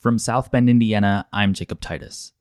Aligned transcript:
From 0.00 0.18
South 0.18 0.50
Bend, 0.50 0.70
Indiana, 0.70 1.26
I'm 1.30 1.52
Jacob 1.52 1.78
Titus. 1.82 2.32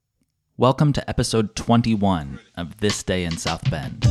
Welcome 0.56 0.94
to 0.94 1.09
episode 1.09 1.58
21 1.58 2.39
of 2.55 2.78
This 2.78 3.04
Day 3.04 3.25
in 3.25 3.35
South 3.35 3.70
Bend. 3.70 4.04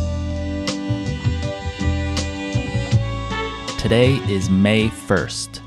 Today 3.79 4.17
is 4.29 4.51
May 4.51 4.89
1st, 4.89 5.63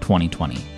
2020. 0.00 0.75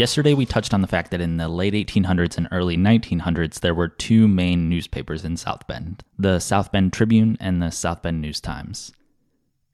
Yesterday, 0.00 0.32
we 0.32 0.46
touched 0.46 0.72
on 0.72 0.80
the 0.80 0.86
fact 0.86 1.10
that 1.10 1.20
in 1.20 1.36
the 1.36 1.46
late 1.46 1.74
1800s 1.74 2.38
and 2.38 2.48
early 2.52 2.74
1900s, 2.78 3.60
there 3.60 3.74
were 3.74 3.88
two 3.88 4.26
main 4.26 4.66
newspapers 4.66 5.26
in 5.26 5.36
South 5.36 5.66
Bend 5.66 6.02
the 6.18 6.38
South 6.38 6.72
Bend 6.72 6.94
Tribune 6.94 7.36
and 7.38 7.60
the 7.60 7.70
South 7.70 8.00
Bend 8.00 8.22
News 8.22 8.40
Times. 8.40 8.92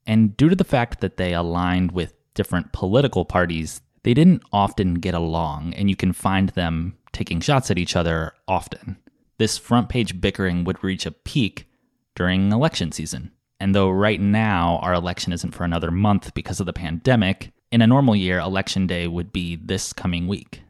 And 0.05 0.35
due 0.35 0.49
to 0.49 0.55
the 0.57 0.65
fact 0.65 0.99
that 0.99 1.15
they 1.15 1.33
aligned 1.33 1.93
with 1.93 2.13
different 2.33 2.73
political 2.73 3.23
parties, 3.23 3.79
they 4.03 4.13
didn't 4.13 4.43
often 4.51 4.95
get 4.95 5.13
along, 5.13 5.73
and 5.75 5.89
you 5.89 5.95
can 5.95 6.11
find 6.11 6.49
them 6.49 6.97
taking 7.13 7.39
shots 7.39 7.71
at 7.71 7.77
each 7.77 7.95
other 7.95 8.33
often. 8.49 8.97
This 9.37 9.57
front 9.57 9.87
page 9.87 10.19
bickering 10.19 10.65
would 10.65 10.83
reach 10.83 11.05
a 11.05 11.11
peak 11.11 11.69
during 12.15 12.51
election 12.51 12.91
season. 12.91 13.31
And 13.61 13.73
though 13.73 13.89
right 13.89 14.19
now 14.19 14.79
our 14.81 14.93
election 14.93 15.31
isn't 15.31 15.55
for 15.55 15.63
another 15.63 15.89
month 15.89 16.33
because 16.33 16.59
of 16.59 16.65
the 16.65 16.73
pandemic, 16.73 17.53
in 17.71 17.81
a 17.81 17.87
normal 17.87 18.15
year, 18.15 18.39
election 18.39 18.87
day 18.87 19.07
would 19.07 19.33
be 19.33 19.55
this 19.55 19.93
coming 19.93 20.27
week. 20.27 20.61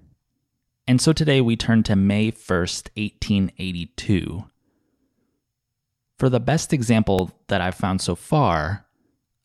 And 0.88 1.02
so 1.02 1.14
today 1.14 1.42
we 1.42 1.56
turn 1.56 1.84
to 1.84 1.96
May 1.96 2.32
1st, 2.32 2.90
1882. 2.96 4.45
For 6.18 6.30
the 6.30 6.40
best 6.40 6.73
example 6.73 7.31
that 7.48 7.62
I've 7.62 7.75
found 7.75 8.02
so 8.02 8.16
far 8.16 8.86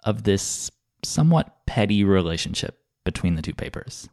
of 0.04 0.22
this 0.22 0.70
somewhat 1.04 1.66
petty 1.66 2.04
relationship 2.04 2.78
between 3.04 3.34
the 3.34 3.42
two 3.42 3.52
papers. 3.52 4.08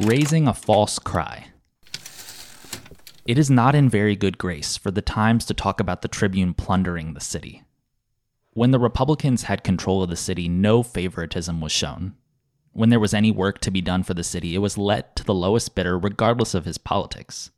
Raising 0.00 0.46
a 0.46 0.54
false 0.54 0.98
cry. 0.98 1.46
It 3.24 3.38
is 3.38 3.50
not 3.50 3.74
in 3.74 3.88
very 3.88 4.16
good 4.16 4.36
grace 4.36 4.76
for 4.76 4.90
the 4.90 5.00
Times 5.00 5.46
to 5.46 5.54
talk 5.54 5.80
about 5.80 6.02
the 6.02 6.08
Tribune 6.08 6.52
plundering 6.52 7.14
the 7.14 7.20
city. 7.20 7.62
When 8.54 8.70
the 8.70 8.78
Republicans 8.78 9.42
had 9.42 9.64
control 9.64 10.02
of 10.02 10.10
the 10.10 10.16
city, 10.16 10.48
no 10.48 10.84
favoritism 10.84 11.60
was 11.60 11.72
shown. 11.72 12.14
When 12.72 12.88
there 12.88 13.00
was 13.00 13.12
any 13.12 13.32
work 13.32 13.58
to 13.60 13.70
be 13.72 13.80
done 13.80 14.04
for 14.04 14.14
the 14.14 14.22
city, 14.22 14.54
it 14.54 14.58
was 14.58 14.78
let 14.78 15.16
to 15.16 15.24
the 15.24 15.34
lowest 15.34 15.74
bidder 15.74 15.98
regardless 15.98 16.54
of 16.54 16.64
his 16.64 16.78
politics. 16.78 17.50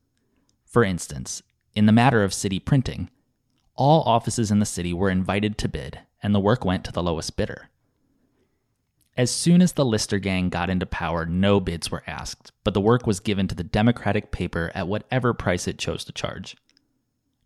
For 0.64 0.83
instance, 0.84 1.42
in 1.74 1.84
the 1.84 1.92
matter 1.92 2.24
of 2.24 2.33
city 2.33 2.58
printing, 2.58 3.11
all 3.74 4.02
offices 4.05 4.50
in 4.50 4.58
the 4.58 4.64
city 4.64 4.94
were 4.94 5.11
invited 5.11 5.58
to 5.58 5.69
bid, 5.69 6.00
and 6.22 6.34
the 6.34 6.41
work 6.41 6.64
went 6.64 6.83
to 6.84 6.92
the 6.92 7.02
lowest 7.02 7.36
bidder. 7.36 7.69
As 9.19 9.30
soon 9.30 9.61
as 9.61 9.72
the 9.72 9.84
Lister 9.84 10.19
gang 10.19 10.48
got 10.48 10.70
into 10.70 10.86
power, 10.86 11.27
no 11.27 11.61
bids 11.61 11.91
were 11.91 12.05
asked, 12.06 12.52
but 12.64 12.72
the 12.72 12.80
work 12.80 13.06
was 13.06 13.20
given 13.20 13.48
to 13.48 13.55
the 13.55 13.64
Democratic 13.64 14.30
paper 14.30 14.70
at 14.74 14.89
whatever 14.89 15.34
price 15.34 15.69
it 15.69 15.78
chose 15.78 16.05
to 16.05 16.12
charge. 16.12 16.56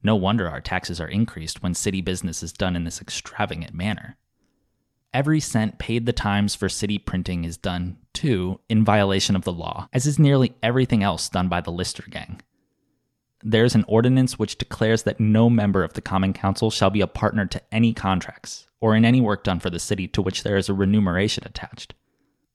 No 0.03 0.17
wonder 0.17 0.49
our 0.49 0.61
taxes 0.61 1.01
are 1.01 1.09
increased 1.09 1.63
when 1.63 1.75
city 1.75 2.01
business 2.01 2.43
is 2.43 2.53
done 2.53 2.77
in 2.77 2.85
this 2.85 3.01
extravagant 3.01 3.75
manner. 3.75 4.17
Every 5.13 5.41
cent 5.41 5.79
paid 5.79 6.07
the 6.07 6.13
Times 6.13 6.55
for 6.55 6.69
city 6.69 6.97
printing 6.97 7.45
is 7.45 7.57
done, 7.57 7.99
too, 8.13 8.61
in 8.69 8.85
violation 8.85 9.35
of 9.35 9.43
the 9.45 9.53
law, 9.53 9.89
as 9.93 10.07
is 10.07 10.19
nearly 10.19 10.55
everything 10.63 11.03
else 11.03 11.29
done 11.29 11.49
by 11.49 11.61
the 11.61 11.73
Lister 11.73 12.05
gang. 12.09 12.41
There's 13.43 13.75
an 13.75 13.85
ordinance 13.89 14.39
which 14.39 14.59
declares 14.59 15.03
that 15.03 15.19
no 15.19 15.51
member 15.51 15.83
of 15.83 15.95
the 15.95 16.01
Common 16.01 16.33
Council 16.33 16.71
shall 16.71 16.91
be 16.91 17.01
a 17.01 17.07
partner 17.07 17.47
to 17.47 17.63
any 17.73 17.93
contracts, 17.93 18.69
or 18.81 18.95
in 18.95 19.05
any 19.05 19.21
work 19.21 19.45
done 19.45 19.61
for 19.61 19.71
the 19.71 19.79
city 19.79 20.07
to 20.09 20.23
which 20.23 20.43
there 20.43 20.57
is 20.57 20.69
a 20.69 20.75
remuneration 20.75 21.43
attached. 21.45 21.95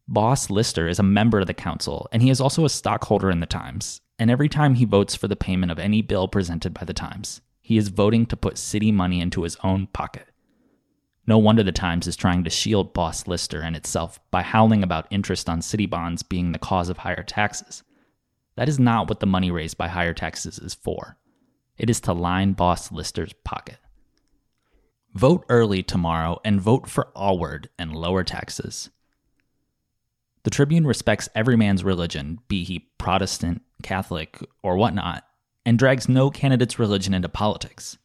Boss 0.07 0.49
Lister 0.49 0.87
is 0.87 0.99
a 0.99 1.03
member 1.03 1.39
of 1.39 1.47
the 1.47 1.53
council, 1.53 2.07
and 2.11 2.21
he 2.21 2.29
is 2.29 2.39
also 2.39 2.63
a 2.63 2.69
stockholder 2.69 3.31
in 3.31 3.39
the 3.39 3.47
Times, 3.47 4.01
and 4.17 4.31
every 4.31 4.49
time 4.49 4.75
he 4.75 4.85
votes 4.85 5.15
for 5.15 5.27
the 5.27 5.35
payment 5.35 5.71
of 5.71 5.79
any 5.79 6.01
bill 6.01 6.27
presented 6.27 6.73
by 6.73 6.85
the 6.85 6.93
Times, 6.93 7.41
he 7.61 7.77
is 7.77 7.89
voting 7.89 8.25
to 8.27 8.37
put 8.37 8.57
city 8.57 8.91
money 8.91 9.19
into 9.19 9.43
his 9.43 9.57
own 9.63 9.87
pocket. 9.87 10.27
No 11.27 11.37
wonder 11.37 11.63
the 11.63 11.71
Times 11.71 12.07
is 12.07 12.15
trying 12.15 12.43
to 12.43 12.49
shield 12.49 12.93
Boss 12.93 13.27
Lister 13.27 13.61
and 13.61 13.75
itself 13.75 14.19
by 14.29 14.43
howling 14.43 14.83
about 14.83 15.07
interest 15.09 15.49
on 15.49 15.61
city 15.61 15.87
bonds 15.87 16.21
being 16.21 16.51
the 16.51 16.59
cause 16.59 16.89
of 16.89 16.99
higher 16.99 17.23
taxes. 17.23 17.83
That 18.55 18.69
is 18.69 18.79
not 18.79 19.09
what 19.09 19.19
the 19.19 19.25
money 19.25 19.51
raised 19.51 19.77
by 19.77 19.87
higher 19.87 20.13
taxes 20.13 20.59
is 20.59 20.75
for. 20.75 21.17
It 21.77 21.89
is 21.89 21.99
to 22.01 22.13
line 22.13 22.53
Boss 22.53 22.91
Lister's 22.91 23.33
pocket. 23.43 23.77
Vote 25.13 25.45
early 25.49 25.81
tomorrow 25.81 26.39
and 26.45 26.61
vote 26.61 26.87
for 26.87 27.09
Alward 27.15 27.67
and 27.79 27.95
lower 27.95 28.23
taxes. 28.23 28.89
The 30.43 30.51
Tribune 30.51 30.85
respects 30.85 31.27
every 31.33 31.55
man's 31.55 31.83
religion, 31.83 32.39
be 32.47 32.63
he 32.63 32.87
Protestant, 32.99 33.63
Catholic, 33.85 34.39
or 34.63 34.75
whatnot, 34.75 35.23
and 35.63 35.77
drags 35.77 36.09
no 36.09 36.31
candidate's 36.31 36.79
religion 36.79 37.13
into 37.13 37.29
politics. 37.29 37.99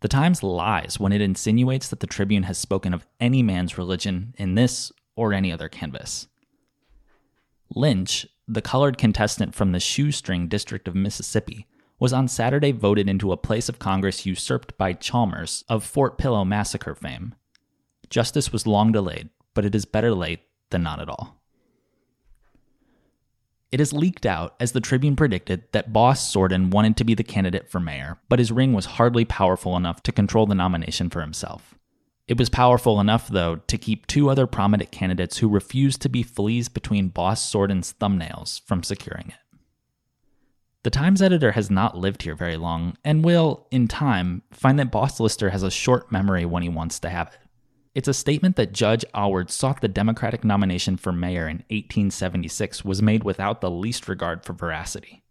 The 0.00 0.08
Times 0.08 0.42
lies 0.42 1.00
when 1.00 1.10
it 1.10 1.22
insinuates 1.22 1.88
that 1.88 2.00
the 2.00 2.06
Tribune 2.06 2.42
has 2.42 2.58
spoken 2.58 2.92
of 2.92 3.06
any 3.18 3.42
man's 3.42 3.78
religion 3.78 4.34
in 4.36 4.56
this 4.56 4.92
or 5.16 5.32
any 5.32 5.50
other 5.50 5.70
canvass. 5.70 6.28
Lynch, 7.74 8.26
the 8.46 8.60
colored 8.60 8.98
contestant 8.98 9.54
from 9.54 9.72
the 9.72 9.80
Shoestring 9.80 10.48
District 10.48 10.86
of 10.86 10.94
Mississippi, 10.94 11.66
was 11.98 12.12
on 12.12 12.28
Saturday 12.28 12.72
voted 12.72 13.08
into 13.08 13.32
a 13.32 13.38
place 13.38 13.70
of 13.70 13.78
Congress 13.78 14.26
usurped 14.26 14.76
by 14.76 14.92
Chalmers 14.92 15.64
of 15.66 15.82
Fort 15.82 16.18
Pillow 16.18 16.44
massacre 16.44 16.94
fame. 16.94 17.34
Justice 18.10 18.52
was 18.52 18.66
long 18.66 18.92
delayed, 18.92 19.30
but 19.54 19.64
it 19.64 19.74
is 19.74 19.86
better 19.86 20.14
late 20.14 20.40
than 20.68 20.82
not 20.82 21.00
at 21.00 21.08
all. 21.08 21.40
It 23.72 23.80
is 23.80 23.92
leaked 23.92 24.24
out, 24.24 24.54
as 24.60 24.72
the 24.72 24.80
Tribune 24.80 25.16
predicted, 25.16 25.64
that 25.72 25.92
Boss 25.92 26.32
Sorden 26.32 26.70
wanted 26.70 26.96
to 26.96 27.04
be 27.04 27.14
the 27.14 27.24
candidate 27.24 27.68
for 27.68 27.80
mayor, 27.80 28.18
but 28.28 28.38
his 28.38 28.52
ring 28.52 28.72
was 28.72 28.86
hardly 28.86 29.24
powerful 29.24 29.76
enough 29.76 30.02
to 30.04 30.12
control 30.12 30.46
the 30.46 30.54
nomination 30.54 31.10
for 31.10 31.20
himself. 31.20 31.74
It 32.28 32.38
was 32.38 32.48
powerful 32.48 33.00
enough, 33.00 33.28
though, 33.28 33.56
to 33.56 33.78
keep 33.78 34.06
two 34.06 34.30
other 34.30 34.46
prominent 34.46 34.90
candidates 34.90 35.38
who 35.38 35.48
refused 35.48 36.00
to 36.02 36.08
be 36.08 36.22
fleas 36.22 36.68
between 36.68 37.08
Boss 37.08 37.44
Sorden's 37.44 37.94
thumbnails 38.00 38.60
from 38.62 38.82
securing 38.82 39.28
it. 39.28 39.58
The 40.82 40.90
Times 40.90 41.20
editor 41.20 41.52
has 41.52 41.68
not 41.68 41.98
lived 41.98 42.22
here 42.22 42.36
very 42.36 42.56
long 42.56 42.96
and 43.04 43.24
will, 43.24 43.66
in 43.72 43.88
time, 43.88 44.42
find 44.52 44.78
that 44.78 44.92
Boss 44.92 45.18
Lister 45.18 45.50
has 45.50 45.64
a 45.64 45.70
short 45.70 46.12
memory 46.12 46.44
when 46.44 46.62
he 46.62 46.68
wants 46.68 47.00
to 47.00 47.10
have 47.10 47.28
it. 47.28 47.45
It's 47.96 48.08
a 48.08 48.12
statement 48.12 48.56
that 48.56 48.74
Judge 48.74 49.06
Alward 49.14 49.48
sought 49.50 49.80
the 49.80 49.88
Democratic 49.88 50.44
nomination 50.44 50.98
for 50.98 51.12
mayor 51.12 51.48
in 51.48 51.64
1876 51.70 52.84
was 52.84 53.00
made 53.00 53.24
without 53.24 53.62
the 53.62 53.70
least 53.70 54.06
regard 54.06 54.44
for 54.44 54.52
veracity. 54.52 55.22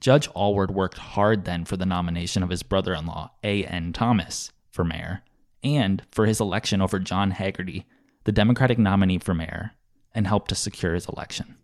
Judge 0.00 0.28
Alward 0.34 0.72
worked 0.72 0.98
hard 0.98 1.44
then 1.44 1.64
for 1.64 1.76
the 1.76 1.86
nomination 1.86 2.42
of 2.42 2.50
his 2.50 2.64
brother 2.64 2.92
in 2.92 3.06
law, 3.06 3.30
A.N. 3.44 3.92
Thomas, 3.92 4.50
for 4.72 4.82
mayor, 4.84 5.22
and 5.62 6.02
for 6.10 6.26
his 6.26 6.40
election 6.40 6.82
over 6.82 6.98
John 6.98 7.30
Haggerty, 7.30 7.86
the 8.24 8.32
Democratic 8.32 8.80
nominee 8.80 9.18
for 9.18 9.32
mayor, 9.32 9.74
and 10.12 10.26
helped 10.26 10.48
to 10.48 10.56
secure 10.56 10.94
his 10.94 11.06
election. 11.06 11.56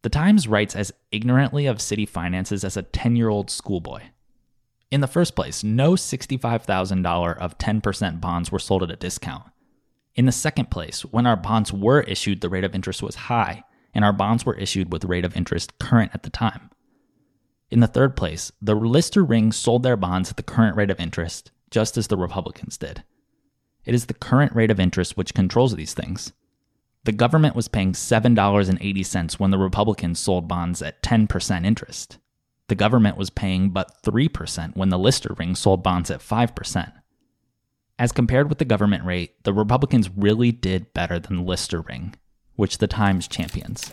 The 0.00 0.08
Times 0.08 0.48
writes 0.48 0.74
as 0.74 0.90
ignorantly 1.10 1.66
of 1.66 1.82
city 1.82 2.06
finances 2.06 2.64
as 2.64 2.78
a 2.78 2.82
10 2.82 3.14
year 3.14 3.28
old 3.28 3.50
schoolboy. 3.50 4.04
In 4.92 5.00
the 5.00 5.06
first 5.06 5.34
place, 5.34 5.64
no 5.64 5.92
$65,000 5.92 7.38
of 7.38 7.56
10% 7.56 8.20
bonds 8.20 8.52
were 8.52 8.58
sold 8.58 8.82
at 8.82 8.90
a 8.90 8.96
discount. 8.96 9.44
In 10.14 10.26
the 10.26 10.32
second 10.32 10.70
place, 10.70 11.00
when 11.00 11.26
our 11.26 11.34
bonds 11.34 11.72
were 11.72 12.02
issued, 12.02 12.42
the 12.42 12.50
rate 12.50 12.62
of 12.62 12.74
interest 12.74 13.02
was 13.02 13.14
high, 13.14 13.64
and 13.94 14.04
our 14.04 14.12
bonds 14.12 14.44
were 14.44 14.54
issued 14.54 14.92
with 14.92 15.06
rate 15.06 15.24
of 15.24 15.34
interest 15.34 15.78
current 15.78 16.10
at 16.12 16.24
the 16.24 16.30
time. 16.30 16.68
In 17.70 17.80
the 17.80 17.86
third 17.86 18.16
place, 18.16 18.52
the 18.60 18.74
Lister 18.74 19.24
Ring 19.24 19.50
sold 19.50 19.82
their 19.82 19.96
bonds 19.96 20.28
at 20.28 20.36
the 20.36 20.42
current 20.42 20.76
rate 20.76 20.90
of 20.90 21.00
interest, 21.00 21.52
just 21.70 21.96
as 21.96 22.08
the 22.08 22.18
Republicans 22.18 22.76
did. 22.76 23.02
It 23.86 23.94
is 23.94 24.04
the 24.04 24.14
current 24.14 24.54
rate 24.54 24.70
of 24.70 24.78
interest 24.78 25.16
which 25.16 25.32
controls 25.32 25.74
these 25.74 25.94
things. 25.94 26.34
The 27.04 27.12
government 27.12 27.56
was 27.56 27.66
paying 27.66 27.94
$7.80 27.94 29.40
when 29.40 29.50
the 29.50 29.58
Republicans 29.58 30.20
sold 30.20 30.46
bonds 30.46 30.82
at 30.82 31.02
10% 31.02 31.64
interest 31.64 32.18
the 32.72 32.76
government 32.76 33.18
was 33.18 33.28
paying 33.28 33.68
but 33.68 34.02
3% 34.02 34.74
when 34.74 34.88
the 34.88 34.98
Lister 34.98 35.34
ring 35.36 35.54
sold 35.54 35.82
bonds 35.82 36.10
at 36.10 36.20
5%. 36.20 36.92
As 37.98 38.12
compared 38.12 38.48
with 38.48 38.56
the 38.56 38.64
government 38.64 39.04
rate, 39.04 39.44
the 39.44 39.52
Republicans 39.52 40.08
really 40.08 40.52
did 40.52 40.94
better 40.94 41.18
than 41.18 41.36
the 41.36 41.42
Lister 41.42 41.82
ring, 41.82 42.14
which 42.56 42.78
the 42.78 42.86
Times 42.86 43.28
champions. 43.28 43.92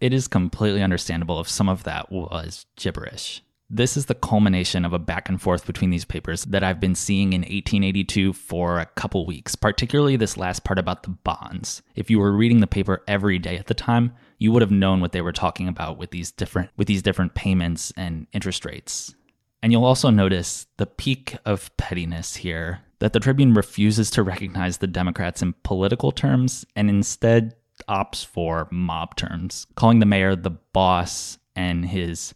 It 0.00 0.12
is 0.12 0.26
completely 0.26 0.82
understandable 0.82 1.40
if 1.40 1.48
some 1.48 1.68
of 1.68 1.84
that 1.84 2.10
was 2.10 2.66
gibberish. 2.74 3.44
This 3.68 3.96
is 3.96 4.06
the 4.06 4.14
culmination 4.14 4.84
of 4.84 4.92
a 4.92 4.98
back 4.98 5.28
and 5.28 5.42
forth 5.42 5.66
between 5.66 5.90
these 5.90 6.04
papers 6.04 6.44
that 6.44 6.62
I've 6.62 6.78
been 6.78 6.94
seeing 6.94 7.32
in 7.32 7.40
1882 7.40 8.32
for 8.32 8.78
a 8.78 8.86
couple 8.86 9.26
weeks, 9.26 9.56
particularly 9.56 10.14
this 10.14 10.36
last 10.36 10.62
part 10.62 10.78
about 10.78 11.02
the 11.02 11.10
bonds. 11.10 11.82
If 11.96 12.08
you 12.08 12.20
were 12.20 12.30
reading 12.30 12.60
the 12.60 12.68
paper 12.68 13.02
every 13.08 13.40
day 13.40 13.58
at 13.58 13.66
the 13.66 13.74
time, 13.74 14.12
you 14.38 14.52
would 14.52 14.62
have 14.62 14.70
known 14.70 15.00
what 15.00 15.10
they 15.10 15.20
were 15.20 15.32
talking 15.32 15.66
about 15.66 15.98
with 15.98 16.12
these 16.12 16.30
different 16.30 16.70
with 16.76 16.86
these 16.86 17.02
different 17.02 17.34
payments 17.34 17.92
and 17.96 18.28
interest 18.32 18.64
rates. 18.64 19.16
And 19.64 19.72
you'll 19.72 19.84
also 19.84 20.10
notice 20.10 20.68
the 20.76 20.86
peak 20.86 21.36
of 21.44 21.76
pettiness 21.76 22.36
here 22.36 22.82
that 23.00 23.14
the 23.14 23.20
Tribune 23.20 23.52
refuses 23.52 24.10
to 24.12 24.22
recognize 24.22 24.78
the 24.78 24.86
Democrats 24.86 25.42
in 25.42 25.54
political 25.64 26.12
terms 26.12 26.64
and 26.76 26.88
instead 26.88 27.56
opts 27.88 28.24
for 28.24 28.68
mob 28.70 29.16
terms, 29.16 29.66
calling 29.74 29.98
the 29.98 30.06
mayor 30.06 30.36
the 30.36 30.50
boss 30.50 31.38
and 31.56 31.84
his 31.86 32.32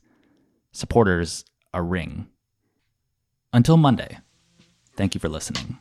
supporters 0.72 1.44
a 1.72 1.82
ring. 1.82 2.28
Until 3.52 3.76
Monday, 3.76 4.18
thank 4.96 5.14
you 5.14 5.20
for 5.20 5.28
listening. 5.28 5.78